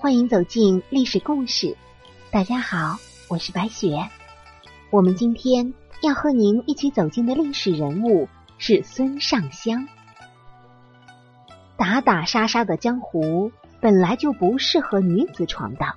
[0.00, 1.76] 欢迎走进历史故事。
[2.30, 2.98] 大家好，
[3.28, 3.98] 我是白雪。
[4.90, 9.88] 我们今天要和您一起走进的历史人物是孙尚香。
[11.76, 13.50] 打打杀杀的江湖
[13.80, 15.96] 本来就不适合女子闯荡，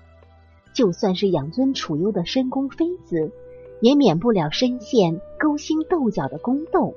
[0.73, 3.31] 就算是养尊处优的深宫妃子，
[3.81, 6.95] 也免不了深陷勾心斗角的宫斗。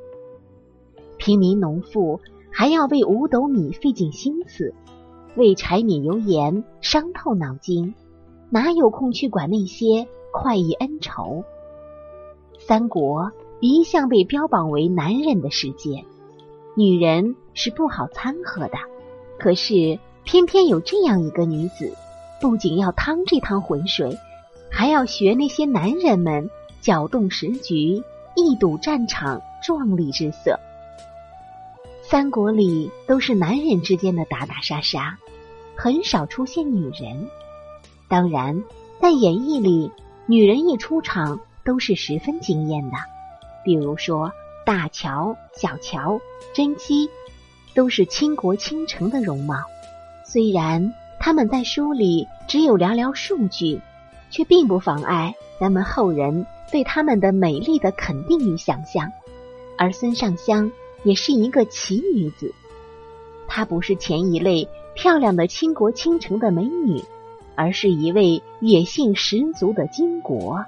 [1.18, 4.72] 平民农妇还要为五斗米费尽心思。
[5.36, 7.94] 为柴米油盐伤透脑筋，
[8.50, 11.44] 哪有空去管那些快意恩仇？
[12.60, 16.04] 三国一向被标榜为男人的世界，
[16.76, 18.78] 女人是不好掺和的。
[19.38, 21.92] 可是偏偏有这样一个女子，
[22.40, 24.16] 不仅要趟这趟浑水，
[24.70, 26.48] 还要学那些男人们
[26.80, 28.02] 搅动时局，
[28.36, 30.58] 一睹战场壮丽之色。
[32.06, 35.18] 三国里都是男人之间的打打杀杀。
[35.74, 37.28] 很少出现女人，
[38.08, 38.62] 当然，
[39.00, 39.90] 在演义里，
[40.26, 42.96] 女人一出场都是十分惊艳的。
[43.64, 44.30] 比如说，
[44.66, 46.20] 大乔、小乔、
[46.54, 47.08] 甄姬，
[47.74, 49.56] 都是倾国倾城的容貌。
[50.24, 53.80] 虽然他们在书里只有寥寥数句，
[54.30, 59.10] 却并不妨碍咱们后人对他们的美丽的肯定与想象。
[59.76, 60.70] 而孙尚香
[61.04, 62.52] 也是一个奇女子，
[63.46, 64.68] 她不是前一类。
[64.96, 67.02] 漂亮的倾国倾城的美女，
[67.56, 70.64] 而是一位野性十足的巾帼。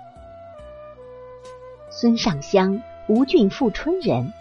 [1.90, 4.32] 孙尚香，吴郡富春人，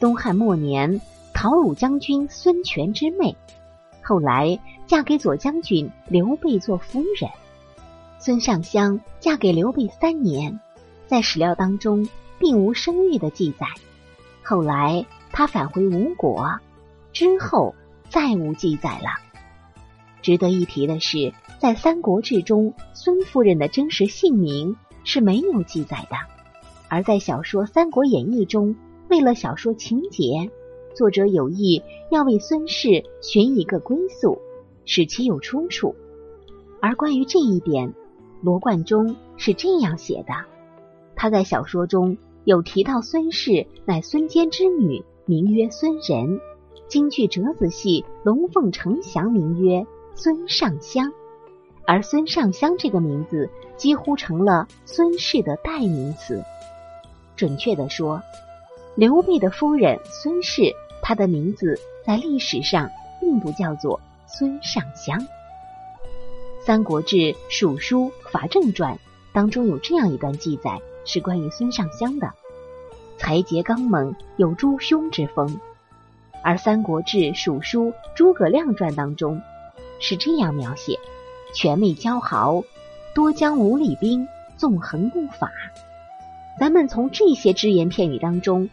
[0.00, 0.98] 东汉末年
[1.34, 3.36] 讨虏将军孙权之妹，
[4.02, 7.30] 后来嫁给左将军刘备做夫人。
[8.18, 10.58] 孙尚香嫁给刘备三年，
[11.06, 13.66] 在史料当中并无生育的记载。
[14.42, 15.04] 后来
[15.36, 16.60] 他返回吴国
[17.12, 17.74] 之后，
[18.08, 19.10] 再无记载了。
[20.22, 26.16] 值得一提的是，在《三国志》中，孙夫人的真实姓名是没有记载的；
[26.88, 28.76] 而在小说《三国演义》中，
[29.10, 30.52] 为了小说情节，
[30.94, 31.82] 作者有意
[32.12, 34.38] 要为孙氏寻一个归宿，
[34.84, 35.96] 使其有出处。
[36.80, 37.92] 而关于这一点，
[38.40, 40.32] 罗贯中是这样写的：
[41.16, 46.38] 他在小说中有提到孙氏乃孙坚之女，名曰孙仁；
[46.86, 49.86] 京剧折子戏《龙凤呈祥》名曰。
[50.16, 51.12] 孙尚香，
[51.86, 56.40] 而孙尚香这个名字几乎成了孙氏的代名词。
[57.34, 58.22] 准确的说，
[58.94, 62.88] 刘备的夫人孙氏，她的名字在历史上
[63.20, 65.18] 并不叫做孙尚香。
[66.60, 67.16] 《三国志·
[67.48, 68.94] 蜀书·法正传》
[69.32, 72.30] 当中有这样一段记载，是关于孙尚香的：
[73.18, 75.60] 才杰刚猛，有诸兄之风。
[76.42, 79.40] 而《三国志·蜀书·诸葛亮传》当中。
[80.00, 80.98] 是这样描写：
[81.54, 82.62] 权媚骄豪，
[83.14, 84.26] 多将五里兵，
[84.56, 85.50] 纵横不法。
[86.60, 88.68] 咱们从这些只言片语当中，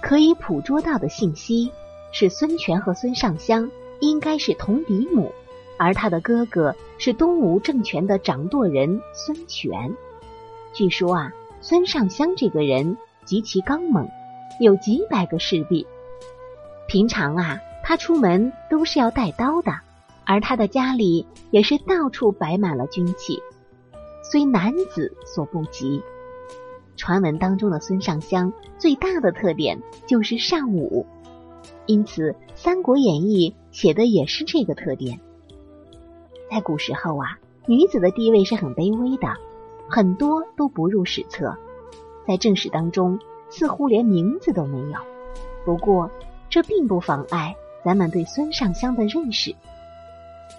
[0.00, 1.70] 可以捕捉到的信息
[2.12, 3.70] 是，孙权和孙尚香
[4.00, 5.32] 应该是同嫡母，
[5.76, 9.94] 而他的哥哥是东吴政权的掌舵人孙权。
[10.72, 14.06] 据说啊，孙尚香这个人极其刚猛，
[14.60, 15.86] 有几百个士兵。
[16.86, 17.58] 平常啊。
[17.84, 19.72] 他出门都是要带刀的，
[20.24, 23.42] 而他的家里也是到处摆满了军器，
[24.22, 26.00] 虽男子所不及。
[26.96, 31.04] 传闻当中的孙尚香最大的特点就是善舞，
[31.86, 35.18] 因此《三国演义》写的也是这个特点。
[36.48, 39.36] 在古时候啊，女子的地位是很卑微的，
[39.88, 41.56] 很多都不入史册，
[42.26, 43.18] 在正史当中
[43.50, 44.98] 似乎连名字都没有。
[45.64, 46.10] 不过
[46.48, 47.54] 这并不妨碍。
[47.84, 49.56] 咱们对孙尚香的认识，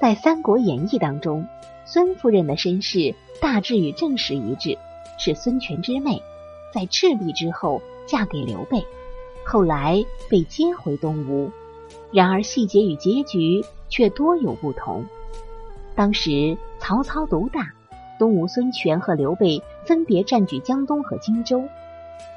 [0.02, 1.48] 在《三国演义》当中，
[1.86, 4.78] 孙夫人的身世大致与正史一致，
[5.18, 6.22] 是孙权之妹，
[6.74, 8.86] 在赤壁之后嫁给刘备，
[9.46, 11.50] 后来被接回东吴。
[12.12, 15.06] 然而细节与结局却多有不同。
[15.96, 17.72] 当时曹操独大，
[18.18, 21.64] 东吴孙权和刘备分别占据江东和荆州，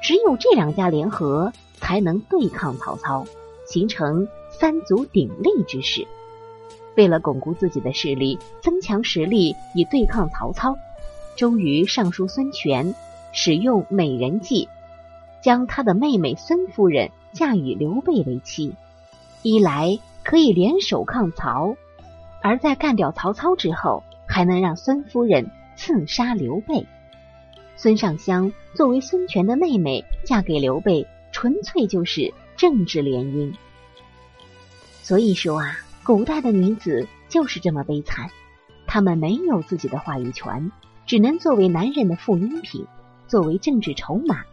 [0.01, 3.25] 只有这两家联合，才能对抗曹操，
[3.67, 4.27] 形成。
[4.49, 6.07] 三足鼎立之势，
[6.95, 10.75] 为了巩固自己的势力，增强实力以对抗曹操，
[11.35, 12.95] 周瑜上书孙权，
[13.33, 14.67] 使用美人计，
[15.43, 18.73] 将他的妹妹孙夫人嫁与刘备为妻。
[19.43, 21.75] 一来可以联手抗曹，
[22.41, 26.85] 而在干掉曹操之后，还能让孙夫人刺杀刘备。
[27.77, 33.53] 孙尚香作为孙权的妹妹嫁给刘备，纯粹就是政治联姻。
[35.03, 38.29] 所以说啊，古代的女子就是这么悲惨，
[38.87, 40.71] 她们没有自己的话语权，
[41.05, 42.85] 只能作为男人的附庸品，
[43.27, 44.43] 作为政治筹码。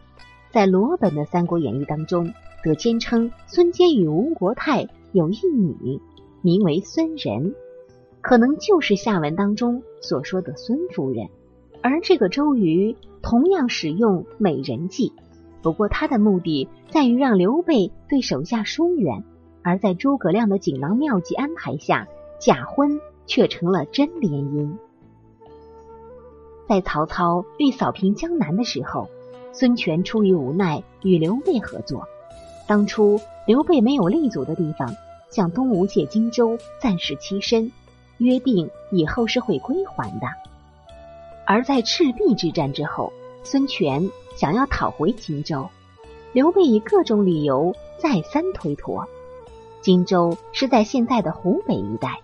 [0.51, 2.33] 在罗本的《三国演义》当中，
[2.63, 5.99] 得坚称孙坚与吴国太有一女，
[6.41, 7.55] 名为孙仁，
[8.25, 11.27] 可能就是下文当中所说的孙夫人。
[11.83, 15.13] 而这个周瑜同样使用美人计，
[15.61, 19.23] 不过他的目的在于让刘备对手下疏远，
[19.61, 22.07] 而在诸葛亮的锦囊妙计安排下，
[22.39, 24.75] 假婚却成了真联姻。
[26.67, 29.07] 在曹操欲扫平江南的时候，
[29.51, 32.07] 孙权出于无奈与刘备合作。
[32.67, 34.95] 当初刘备没有立足的地方，
[35.29, 37.71] 向东吴借荆州暂时栖身，
[38.17, 40.27] 约定以后是会归还的。
[41.45, 43.11] 而在赤壁之战之后，
[43.43, 45.69] 孙权想要讨回荆州，
[46.33, 49.07] 刘备以各种理由再三推脱。
[49.81, 52.19] 荆州是在现在的湖北一带，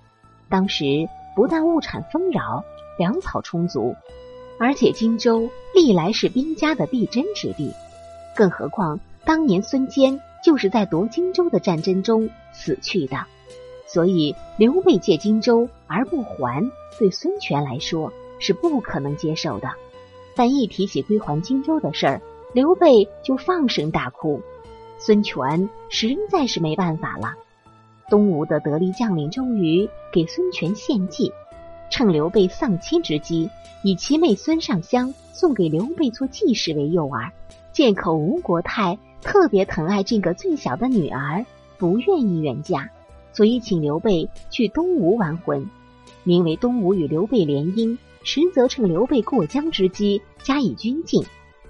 [0.50, 2.64] 当时不但物产丰饶，
[2.98, 3.96] 粮草充足，
[4.60, 7.72] 而且荆州历来是兵家的必争之地。
[8.36, 13.18] 更何况当年孙坚就是在夺荆州的战争中死去的，
[13.92, 18.14] 所以刘备借荆州而不还，对孙权来说。
[18.44, 19.70] 是不可能接受的，
[20.36, 22.22] 但一提起归还荆州的事儿，
[22.56, 24.42] 刘备就放声大哭。
[24.98, 27.36] 孙权实在是没办法了。
[28.10, 31.32] 东吴的得力将领周瑜给孙权献计，
[31.92, 33.52] 趁刘备丧妻之机，
[33.84, 37.30] 以其妹孙尚香送给刘备做继室为诱饵，
[37.72, 41.46] 借口吴国太特别疼爱这个最小的女儿，
[41.78, 42.90] 不愿意远嫁，
[43.34, 45.70] 所以请刘备去东吴完婚，
[46.24, 47.98] 名为东吴与刘备联姻。
[48.24, 51.24] 实则趁刘备过江之机加以军进，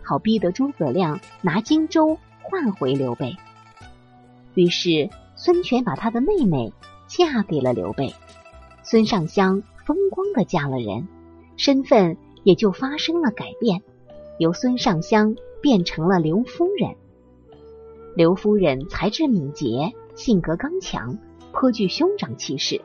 [0.04, 3.38] 好逼得诸葛亮拿荆州换回刘备。
[4.54, 6.74] 于是孙权把他的妹妹
[7.08, 8.14] 嫁给了刘备，
[8.84, 11.08] 孙尚香风光的嫁了人，
[11.56, 13.82] 身份也就发生了改变，
[14.38, 16.96] 由孙尚香变成了刘夫人。
[18.14, 21.18] 刘夫人才智敏捷，性格刚强，
[21.62, 22.82] 颇具兄长气势，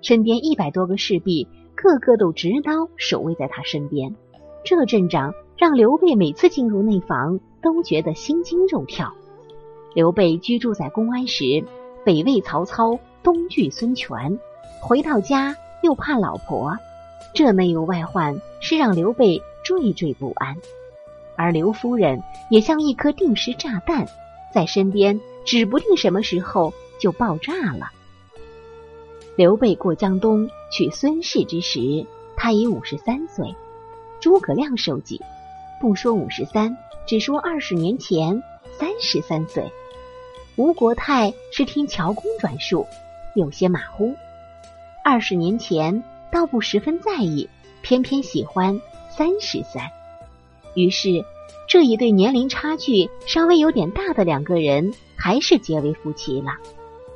[0.00, 1.46] 身边一百多个侍婢。
[1.74, 4.16] 个个都执刀守卫在他身边，
[4.64, 9.12] 这阵仗让刘备每次进入内房都觉得心惊肉跳。
[9.92, 11.62] 刘备居住在公安时，
[12.06, 14.38] 北魏曹操，东拒孙权，
[14.80, 16.74] 回到家又怕老婆，
[17.34, 20.56] 这内忧外患是让刘备惴惴不安。
[21.36, 24.06] 而刘夫人也像一颗定时炸弹，
[24.54, 27.90] 在身边指不定什么时候就爆炸了。
[29.36, 32.06] 刘备过江东娶孙氏之时，
[32.36, 33.54] 他已五十三岁。
[34.18, 35.20] 诸葛亮受记，
[35.78, 36.74] 不说五十三，
[37.06, 38.42] 只说二十年前
[38.78, 39.70] 三十三岁。
[40.56, 42.86] 吴国太是听乔公转述，
[43.34, 44.14] 有些马虎。
[45.04, 47.46] 二十年前倒不十分在意，
[47.82, 48.80] 偏偏喜欢
[49.10, 49.82] 三十三。
[50.74, 51.22] 于是
[51.68, 56.52] 这一对年龄差距稍微有点大的两个人，还是结为夫妻了。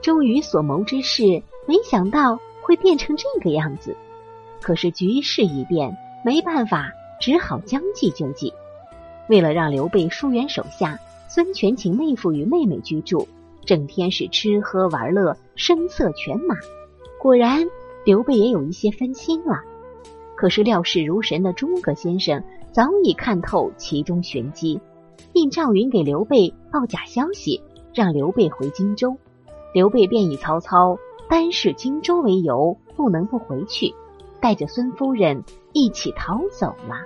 [0.02, 1.42] 周瑜所谋之事。
[1.70, 3.96] 没想到会变成这个样子，
[4.60, 6.90] 可是局势一变，没办法，
[7.20, 8.52] 只好将计就计。
[9.28, 13.28] 为了让刘备疏远手下，孙权请妹夫与妹妹居住，
[13.64, 16.56] 整天是吃喝玩乐，声色犬马。
[17.20, 17.68] 果然，
[18.04, 19.60] 刘备也有一些分心了。
[20.34, 22.42] 可是料事如神的诸葛先生
[22.72, 24.80] 早已看透其中玄机，
[25.32, 27.62] 命赵云给刘备报假消息，
[27.94, 29.16] 让刘备回荆州。
[29.72, 30.98] 刘备便以曹操。
[31.30, 33.94] 单是荆州为由，不能不回去，
[34.40, 36.96] 带着孙夫人一起逃走了。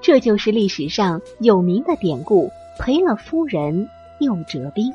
[0.00, 2.48] 这就是历史上有名的典故
[2.80, 4.90] “赔了夫人又折兵”。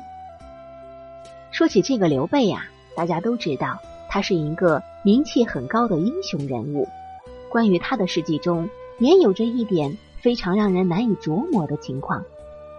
[1.52, 2.64] 说起这个刘备呀，
[2.96, 3.78] 大家都知道
[4.08, 6.88] 他是一个名气很高的英雄人物。
[7.48, 12.24] 关于他的事迹中，也有着一点非常让人难以琢磨的情况，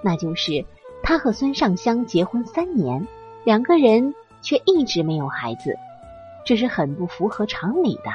[0.03, 0.65] 那就是
[1.01, 3.07] 他和孙尚香结婚三年，
[3.45, 4.13] 两个人。
[4.41, 5.77] 却一直没有孩子，
[6.45, 8.11] 这是很不符合常理的。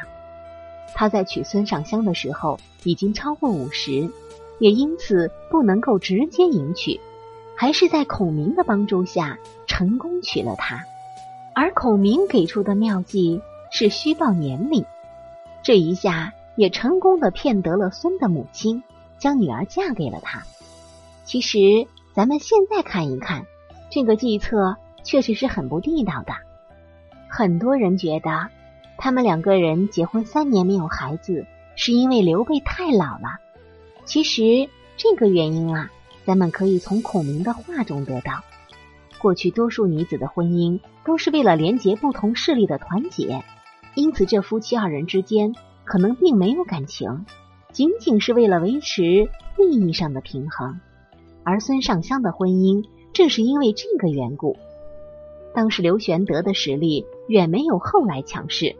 [0.95, 4.11] 他在娶孙尚香的时候已经超过五十，
[4.59, 7.01] 也因此不能够直接迎娶，
[7.57, 10.85] 还是在孔明的帮助下成功娶了她。
[11.55, 13.41] 而孔明给出的妙计
[13.71, 14.85] 是虚报年龄，
[15.63, 18.83] 这一下也成功的骗得了孙的母亲，
[19.19, 20.43] 将女儿嫁给了他。
[21.25, 21.59] 其实
[22.15, 23.45] 咱们现在看一看
[23.91, 24.77] 这个计策。
[25.07, 26.35] 确实是很不地道的。
[27.29, 28.49] 很多人觉得
[28.99, 31.47] 他们两个人结婚三年没有孩子，
[31.77, 33.39] 是因为刘备太老了。
[34.05, 35.91] 其实这个原因啊，
[36.25, 38.43] 咱们可以从孔明的话中得到。
[39.19, 43.45] 过去多数女子的婚姻都是为了连结不同势力的团结，
[43.95, 47.25] 因此这夫妻二人之间可能并没有感情，
[47.71, 50.81] 仅仅是为了维持利益上的平衡。
[51.45, 54.57] 而孙尚香的婚姻正是因为这个缘故。
[55.57, 58.77] 当时刘玄德的实力远没有后来强势，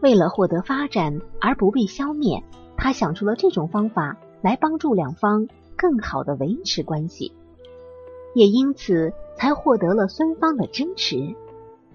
[0.00, 2.44] 为了获得发展而不被消灭，
[2.76, 7.32] 他想出了这种方法来帮助两方更好的维持关系，
[8.36, 11.34] 也因此才获得了孙方的支持，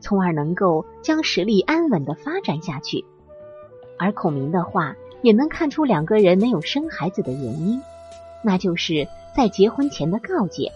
[0.02, 3.06] 从而能够将实力安稳的发展下去。
[3.98, 7.82] 而孔明的话也能看出两个人没有生孩子的原因，
[8.44, 10.74] 那就是在结婚前的告诫。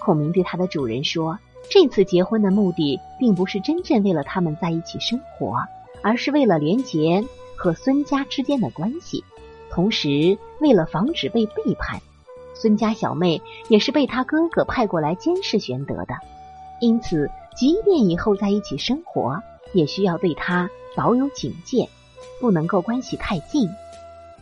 [0.00, 1.38] 孔明对他的主人说。
[1.68, 5.64] 这次结婚的目的，并不是真正为了他们在一起生活，
[6.02, 7.24] 而是为了连结
[7.56, 9.24] 和孙家之间的关系，
[9.70, 12.00] 同时为了防止被背叛。
[12.54, 16.14] 孙家小妹也是被他哥哥派过来监视玄德的，
[16.80, 19.42] 因此，即便以后在一起生活，
[19.74, 21.88] 也需要对他保有警戒，
[22.40, 23.68] 不能够关系太近。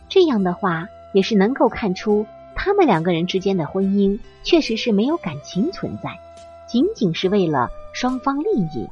[0.07, 6.11] 这样的话，也是能够看出他们两个人之间的婚姻确实是没有感情存在。
[6.67, 8.87] 仅仅是为了双方利益，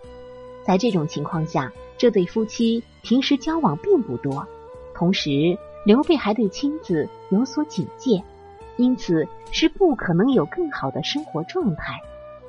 [0.66, 4.48] 在这种情况下，这对夫妻平时交往并不多。
[4.94, 8.24] 同时，刘备还对亲子有所警戒，
[8.78, 12.00] 因此是不可能有更好的生活状态，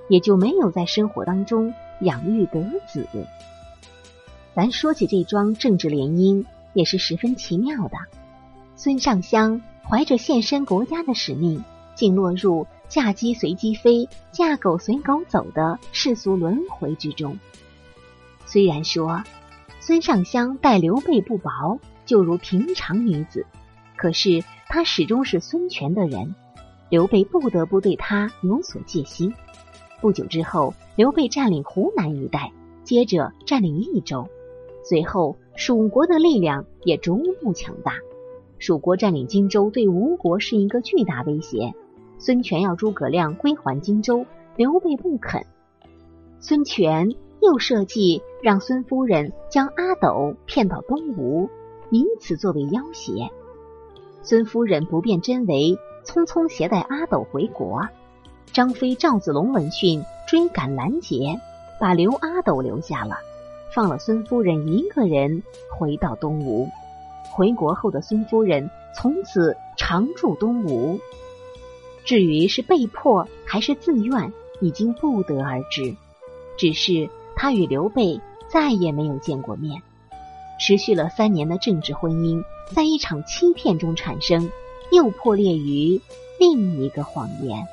[0.08, 3.06] 也就没有在生活当中养育得子。
[4.54, 7.96] 咱说起这桩政治联姻，也是十分奇妙的。
[8.76, 11.64] 孙尚香怀着献身国家的使命，
[11.94, 12.66] 竟落入。
[12.94, 17.36] 嫁鸡随鸡飞，嫁狗随狗走的世俗轮回之中。
[18.46, 19.24] 虽然说
[19.80, 23.46] 孙尚香待刘备不薄，就如平常女子，
[23.96, 26.36] 可是她始终是孙权的人，
[26.88, 29.34] 刘备不得不对她有所戒心。
[30.00, 32.52] 不久之后，刘备占领湖南一带，
[32.84, 34.28] 接着占领益州，
[34.84, 37.94] 随后蜀国的力量也逐步强大。
[38.60, 41.74] 蜀国占领荆州，对吴国是一个巨大威胁。
[42.18, 45.44] 孙权要诸葛亮归还荆州，刘备不肯。
[46.40, 51.48] 孙权又设计让孙夫人将阿斗骗到东吴，
[51.90, 53.30] 以此作为要挟。
[54.22, 57.88] 孙夫人不辨真伪，匆匆携带阿斗回国。
[58.52, 61.40] 张飞、赵子龙闻讯追赶拦截，
[61.80, 63.16] 把刘阿斗留下了，
[63.74, 65.42] 放了孙夫人一个人
[65.76, 66.68] 回到东吴。
[67.32, 71.00] 回国后的孙夫人从此常驻东吴。
[72.04, 75.96] 至于是被迫还是自愿，已经不得而知。
[76.58, 79.82] 只是他与刘备再也没有见过面。
[80.60, 84.50] 持续了三年的政治婚姻，在一场欺骗中产生，
[84.92, 86.00] 又破裂于
[86.38, 87.66] 另一个谎言。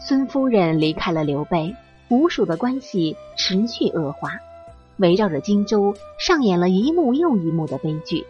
[0.00, 1.76] 孙夫人离开了刘备，
[2.08, 4.30] 吴蜀的关系持续恶化，
[4.96, 8.26] 围绕着荆州上演了一幕又一幕的悲剧。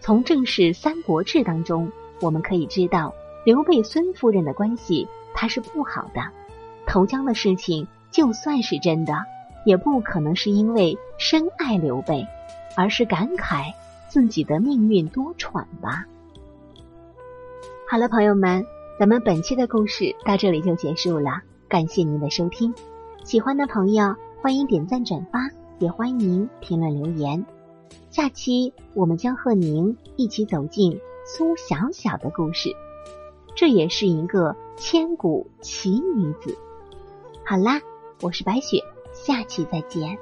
[0.00, 1.90] 从正史《三国志》当中。
[2.20, 6.20] 我们可以知道，刘备孙夫人的关系他是不好的。
[6.86, 9.14] 投江的事情就算是真的，
[9.64, 12.26] 也不可能是因为深爱刘备，
[12.76, 13.72] 而是感慨
[14.08, 16.06] 自己的命运多舛吧。
[17.88, 18.64] 好了，朋友们，
[18.98, 22.74] 咱们本期的故事到这里就结束了，感谢您的收听。
[23.24, 25.48] 喜欢的朋友欢迎点赞转发，
[25.78, 27.44] 也欢迎您评论留言。
[28.10, 31.00] 下期我们将和您一起走进。
[31.32, 32.74] 苏小小的故事，
[33.54, 36.58] 这也是一个千古奇女子。
[37.44, 37.80] 好啦，
[38.20, 38.82] 我是白雪，
[39.12, 40.18] 下期再见。